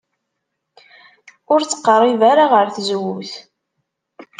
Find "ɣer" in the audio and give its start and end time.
2.53-2.67